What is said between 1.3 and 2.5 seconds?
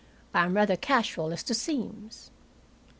as to seams.